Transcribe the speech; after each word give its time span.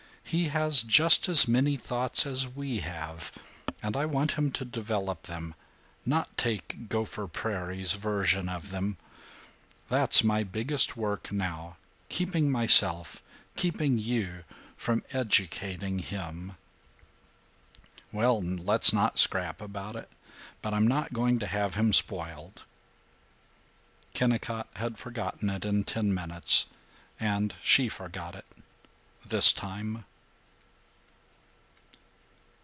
He 0.23 0.45
has 0.47 0.83
just 0.83 1.27
as 1.27 1.45
many 1.45 1.75
thoughts 1.75 2.25
as 2.25 2.47
we 2.47 2.79
have, 2.79 3.33
and 3.83 3.97
I 3.97 4.05
want 4.05 4.33
him 4.33 4.49
to 4.53 4.63
develop 4.63 5.23
them, 5.23 5.55
not 6.05 6.37
take 6.37 6.87
Gopher 6.87 7.27
Prairie's 7.27 7.95
version 7.95 8.47
of 8.47 8.71
them. 8.71 8.95
That's 9.89 10.23
my 10.23 10.45
biggest 10.45 10.95
work 10.95 11.33
now 11.33 11.75
keeping 12.07 12.49
myself, 12.49 13.21
keeping 13.57 13.99
you, 13.99 14.45
from 14.77 15.03
'educating' 15.11 15.99
him." 15.99 16.53
"Well, 18.13 18.39
let's 18.41 18.93
not 18.93 19.19
scrap 19.19 19.59
about 19.59 19.97
it. 19.97 20.09
But 20.61 20.73
I'm 20.73 20.87
not 20.87 21.11
going 21.11 21.39
to 21.39 21.47
have 21.47 21.75
him 21.75 21.91
spoiled." 21.91 22.61
Kennicott 24.13 24.69
had 24.75 24.97
forgotten 24.97 25.49
it 25.49 25.65
in 25.65 25.83
ten 25.83 26.13
minutes; 26.13 26.67
and 27.19 27.53
she 27.61 27.89
forgot 27.89 28.33
it 28.33 28.45
this 29.25 29.51
time. 29.51 30.05